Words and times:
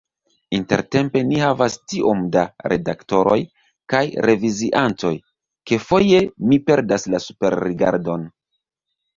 Intertempe 0.57 1.21
ni 1.31 1.41
havas 1.41 1.75
tiom 1.91 2.23
da 2.37 2.45
redaktoroj 2.73 3.37
kaj 3.95 4.01
reviziantoj, 4.29 5.13
ke 5.73 5.81
foje 5.91 6.25
mi 6.51 6.61
perdas 6.71 7.07
la 7.17 7.21
superrigardon. 7.29 8.27